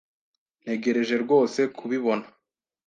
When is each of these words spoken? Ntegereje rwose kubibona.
Ntegereje 0.63 1.15
rwose 1.23 1.59
kubibona. 1.77 2.25